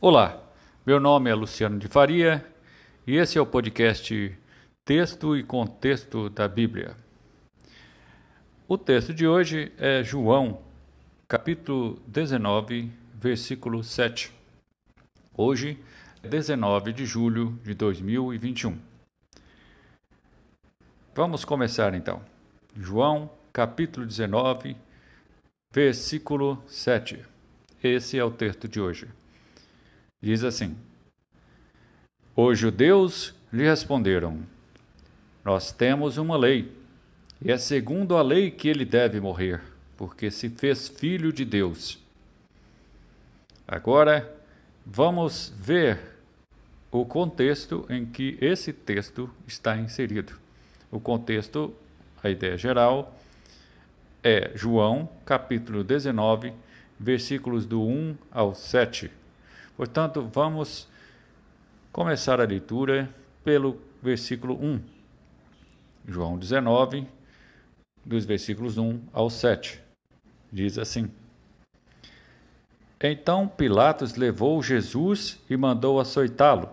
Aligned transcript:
Olá, 0.00 0.40
meu 0.86 1.00
nome 1.00 1.28
é 1.28 1.34
Luciano 1.34 1.76
de 1.76 1.88
Faria 1.88 2.46
e 3.04 3.16
esse 3.16 3.36
é 3.36 3.40
o 3.40 3.46
podcast 3.46 4.32
Texto 4.84 5.36
e 5.36 5.42
Contexto 5.42 6.30
da 6.30 6.46
Bíblia. 6.46 6.96
O 8.68 8.78
texto 8.78 9.12
de 9.12 9.26
hoje 9.26 9.72
é 9.76 10.04
João, 10.04 10.60
capítulo 11.26 12.00
19, 12.06 12.92
versículo 13.12 13.82
7. 13.82 14.32
Hoje, 15.36 15.76
19 16.22 16.92
de 16.92 17.04
julho 17.04 17.58
de 17.64 17.74
2021. 17.74 18.78
Vamos 21.12 21.44
começar 21.44 21.92
então. 21.92 22.22
João, 22.76 23.28
capítulo 23.52 24.06
19, 24.06 24.76
versículo 25.72 26.62
7. 26.68 27.18
Esse 27.82 28.16
é 28.16 28.22
o 28.22 28.30
texto 28.30 28.68
de 28.68 28.80
hoje. 28.80 29.17
Diz 30.20 30.42
assim: 30.42 30.76
Os 32.34 32.58
judeus 32.58 33.34
lhe 33.52 33.62
responderam: 33.62 34.40
Nós 35.44 35.70
temos 35.70 36.18
uma 36.18 36.36
lei, 36.36 36.72
e 37.40 37.52
é 37.52 37.56
segundo 37.56 38.16
a 38.16 38.22
lei 38.22 38.50
que 38.50 38.68
ele 38.68 38.84
deve 38.84 39.20
morrer, 39.20 39.60
porque 39.96 40.28
se 40.28 40.48
fez 40.48 40.88
filho 40.88 41.32
de 41.32 41.44
Deus. 41.44 42.02
Agora, 43.66 44.34
vamos 44.84 45.54
ver 45.56 46.00
o 46.90 47.04
contexto 47.04 47.86
em 47.88 48.04
que 48.04 48.36
esse 48.40 48.72
texto 48.72 49.30
está 49.46 49.76
inserido. 49.76 50.36
O 50.90 50.98
contexto, 50.98 51.72
a 52.24 52.28
ideia 52.28 52.56
geral, 52.56 53.16
é 54.20 54.50
João, 54.56 55.08
capítulo 55.24 55.84
19, 55.84 56.52
versículos 56.98 57.64
do 57.66 57.82
1 57.82 58.16
ao 58.32 58.52
7 58.52 59.12
Portanto, 59.78 60.28
vamos 60.34 60.88
começar 61.92 62.40
a 62.40 62.44
leitura 62.44 63.08
pelo 63.44 63.80
versículo 64.02 64.60
1. 64.60 64.80
João 66.04 66.36
19, 66.36 67.06
dos 68.04 68.24
versículos 68.24 68.76
1 68.76 69.00
ao 69.12 69.30
7. 69.30 69.80
Diz 70.52 70.78
assim: 70.78 71.08
Então 73.00 73.46
Pilatos 73.46 74.16
levou 74.16 74.60
Jesus 74.60 75.38
e 75.48 75.56
mandou 75.56 76.00
açoitá-lo. 76.00 76.68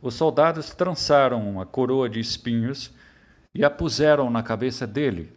Os 0.00 0.14
soldados 0.14 0.70
trançaram 0.70 1.46
uma 1.46 1.66
coroa 1.66 2.08
de 2.08 2.18
espinhos 2.18 2.94
e 3.54 3.62
a 3.62 3.68
puseram 3.68 4.30
na 4.30 4.42
cabeça 4.42 4.86
dele, 4.86 5.30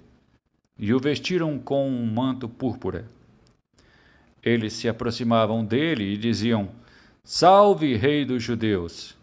e 0.79 0.93
o 0.93 0.99
vestiram 0.99 1.59
com 1.59 1.89
um 1.89 2.05
manto 2.05 2.47
púrpura. 2.47 3.16
Eles 4.43 4.73
se 4.73 4.87
aproximavam 4.87 5.65
dele 5.65 6.13
e 6.13 6.17
diziam: 6.17 6.69
Salve, 7.23 7.95
Rei 7.95 8.23
dos 8.25 8.41
Judeus! 8.41 9.15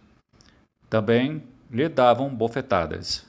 Também 0.91 1.43
lhe 1.71 1.89
davam 1.89 2.29
bofetadas. 2.29 3.27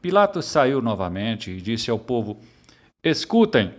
Pilatos 0.00 0.44
saiu 0.46 0.80
novamente 0.80 1.50
e 1.50 1.60
disse 1.60 1.90
ao 1.90 1.98
povo: 1.98 2.38
Escutem, 3.02 3.74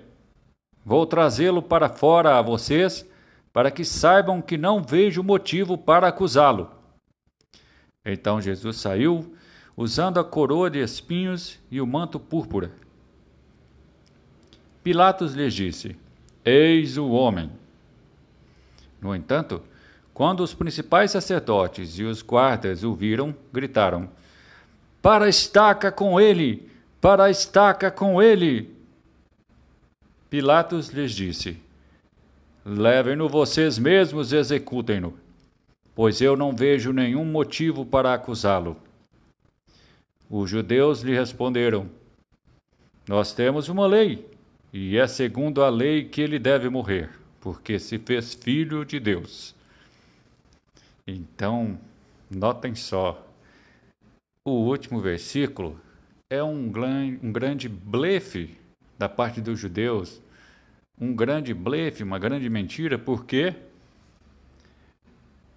vou 0.83 1.05
trazê-lo 1.05 1.61
para 1.61 1.87
fora 1.87 2.37
a 2.37 2.41
vocês, 2.41 3.05
para 3.53 3.71
que 3.71 3.85
saibam 3.85 4.41
que 4.41 4.57
não 4.57 4.83
vejo 4.83 5.23
motivo 5.23 5.77
para 5.77 6.07
acusá-lo. 6.07 6.71
Então 8.05 8.41
Jesus 8.41 8.77
saiu, 8.77 9.35
usando 9.77 10.19
a 10.19 10.23
coroa 10.23 10.69
de 10.69 10.79
espinhos 10.79 11.59
e 11.71 11.79
o 11.79 11.87
manto 11.87 12.19
púrpura. 12.19 12.71
Pilatos 14.83 15.33
lhes 15.33 15.53
disse: 15.53 15.95
Eis 16.43 16.97
o 16.97 17.09
homem. 17.09 17.51
No 19.01 19.13
entanto, 19.13 19.61
quando 20.13 20.41
os 20.41 20.53
principais 20.53 21.11
sacerdotes 21.11 21.97
e 21.99 22.03
os 22.03 22.21
guardas 22.21 22.83
o 22.83 22.93
viram, 22.93 23.35
gritaram: 23.51 24.09
Para 25.01 25.25
a 25.25 25.29
estaca 25.29 25.91
com 25.91 26.19
ele! 26.19 26.69
Para 27.01 27.25
a 27.25 27.29
estaca 27.29 27.91
com 27.91 28.21
ele! 28.21 28.73
Pilatos 30.29 30.89
lhes 30.89 31.11
disse: 31.11 31.57
Levem-no 32.65 33.27
vocês 33.27 33.77
mesmos 33.77 34.31
e 34.31 34.37
executem-no, 34.37 35.13
pois 35.95 36.21
eu 36.21 36.37
não 36.37 36.55
vejo 36.55 36.93
nenhum 36.93 37.25
motivo 37.25 37.85
para 37.85 38.13
acusá-lo. 38.13 38.77
Os 40.29 40.49
judeus 40.49 41.01
lhe 41.01 41.13
responderam: 41.13 41.89
Nós 43.07 43.33
temos 43.33 43.67
uma 43.67 43.87
lei 43.87 44.28
e 44.71 44.97
é 44.97 45.07
segundo 45.07 45.63
a 45.63 45.69
lei 45.69 46.05
que 46.05 46.21
ele 46.21 46.37
deve 46.37 46.69
morrer, 46.69 47.09
porque 47.41 47.79
se 47.79 47.97
fez 47.97 48.33
filho 48.33 48.85
de 48.85 48.99
Deus. 48.99 49.55
Então, 51.07 51.79
notem 52.29 52.75
só, 52.75 53.27
o 54.45 54.51
último 54.51 55.01
versículo 55.01 55.79
é 56.29 56.43
um, 56.43 56.71
um 57.23 57.31
grande 57.31 57.67
blefe 57.67 58.55
da 58.97 59.09
parte 59.09 59.41
dos 59.41 59.59
judeus, 59.59 60.21
um 60.99 61.15
grande 61.15 61.53
blefe, 61.53 62.03
uma 62.03 62.19
grande 62.19 62.47
mentira, 62.49 62.99
porque 62.99 63.55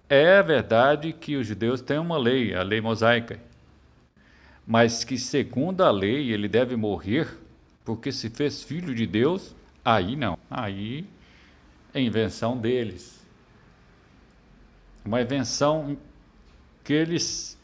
é 0.09 0.43
verdade 0.43 1.13
que 1.13 1.37
os 1.37 1.47
judeus 1.47 1.83
têm 1.83 1.99
uma 1.99 2.17
lei, 2.17 2.55
a 2.55 2.63
lei 2.63 2.81
mosaica, 2.81 3.39
mas 4.67 5.05
que 5.05 5.19
segundo 5.19 5.83
a 5.85 5.91
lei 5.91 6.33
ele 6.33 6.49
deve 6.49 6.77
morrer 6.77 7.29
porque 7.85 8.13
se 8.13 8.31
fez 8.31 8.63
filho 8.63 8.95
de 8.95 9.07
Deus, 9.07 9.55
aí 9.85 10.17
não. 10.17 10.39
Aí 10.51 11.07
é 11.93 12.01
invenção 12.01 12.57
deles. 12.57 13.25
Uma 15.05 15.21
invenção 15.21 15.97
que 16.85 16.93
eles 16.93 17.59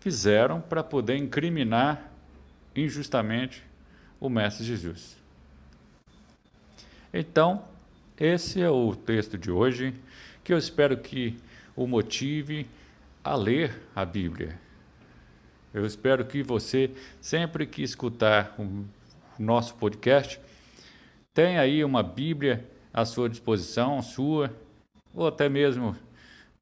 fizeram 0.00 0.60
para 0.60 0.82
poder 0.82 1.16
incriminar 1.16 2.12
injustamente 2.74 3.64
o 4.20 4.28
Mestre 4.28 4.64
Jesus. 4.64 5.16
Então, 7.12 7.64
esse 8.18 8.60
é 8.60 8.70
o 8.70 8.94
texto 8.94 9.36
de 9.38 9.50
hoje, 9.50 9.94
que 10.44 10.52
eu 10.52 10.58
espero 10.58 10.96
que 10.96 11.36
o 11.74 11.86
motive 11.86 12.66
a 13.22 13.34
ler 13.34 13.80
a 13.94 14.04
Bíblia. 14.04 14.58
Eu 15.72 15.84
espero 15.84 16.24
que 16.24 16.42
você, 16.42 16.90
sempre 17.20 17.66
que 17.66 17.82
escutar 17.82 18.54
um 18.58 18.84
nosso 19.38 19.74
podcast, 19.76 20.40
tem 21.32 21.58
aí 21.58 21.84
uma 21.84 22.02
Bíblia 22.02 22.68
à 22.92 23.04
sua 23.04 23.28
disposição, 23.28 24.02
sua, 24.02 24.52
ou 25.14 25.26
até 25.26 25.48
mesmo 25.48 25.96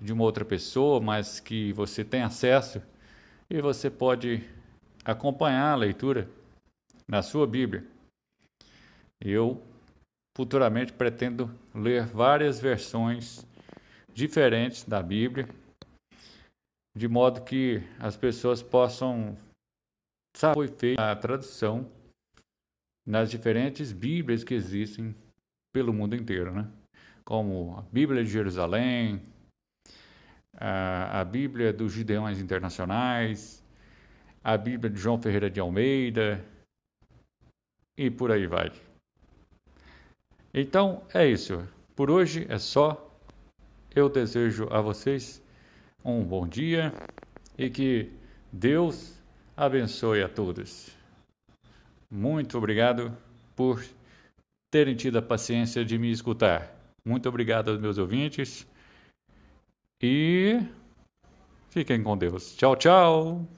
de 0.00 0.12
uma 0.12 0.24
outra 0.24 0.44
pessoa, 0.44 1.00
mas 1.00 1.40
que 1.40 1.72
você 1.72 2.04
tem 2.04 2.22
acesso 2.22 2.82
e 3.48 3.60
você 3.60 3.88
pode 3.88 4.42
acompanhar 5.04 5.72
a 5.72 5.76
leitura 5.76 6.28
na 7.08 7.22
sua 7.22 7.46
Bíblia. 7.46 7.84
Eu 9.20 9.62
futuramente 10.36 10.92
pretendo 10.92 11.50
ler 11.74 12.04
várias 12.04 12.60
versões 12.60 13.46
diferentes 14.12 14.84
da 14.84 15.02
Bíblia, 15.02 15.48
de 16.94 17.08
modo 17.08 17.42
que 17.42 17.82
as 17.98 18.16
pessoas 18.16 18.62
possam 18.62 19.36
saber 20.36 20.54
foi 20.54 20.68
feita 20.68 21.10
a 21.10 21.16
tradução 21.16 21.90
nas 23.06 23.30
diferentes 23.30 23.92
Bíblias 23.92 24.42
que 24.42 24.54
existem 24.54 25.14
pelo 25.72 25.92
mundo 25.92 26.16
inteiro, 26.16 26.52
né? 26.52 26.68
Como 27.24 27.76
a 27.78 27.82
Bíblia 27.82 28.24
de 28.24 28.30
Jerusalém, 28.30 29.22
a, 30.56 31.20
a 31.20 31.24
Bíblia 31.24 31.72
dos 31.72 31.92
Gideões 31.92 32.40
Internacionais, 32.40 33.62
a 34.42 34.56
Bíblia 34.56 34.90
de 34.90 34.98
João 34.98 35.20
Ferreira 35.20 35.50
de 35.50 35.60
Almeida 35.60 36.44
e 37.96 38.10
por 38.10 38.30
aí 38.30 38.46
vai. 38.46 38.72
Então 40.52 41.02
é 41.12 41.26
isso. 41.26 41.68
Por 41.94 42.10
hoje 42.10 42.46
é 42.48 42.58
só. 42.58 43.02
Eu 43.94 44.08
desejo 44.08 44.68
a 44.70 44.80
vocês 44.80 45.42
um 46.04 46.22
bom 46.22 46.46
dia 46.46 46.92
e 47.58 47.70
que 47.70 48.12
Deus 48.52 49.18
abençoe 49.56 50.22
a 50.22 50.28
todos. 50.28 50.95
Muito 52.10 52.56
obrigado 52.56 53.16
por 53.54 53.84
terem 54.70 54.94
tido 54.94 55.18
a 55.18 55.22
paciência 55.22 55.84
de 55.84 55.98
me 55.98 56.10
escutar. 56.10 56.74
Muito 57.04 57.28
obrigado 57.28 57.70
aos 57.70 57.80
meus 57.80 57.98
ouvintes 57.98 58.66
e 60.02 60.60
fiquem 61.70 62.02
com 62.02 62.16
Deus. 62.16 62.56
Tchau, 62.56 62.76
tchau. 62.76 63.55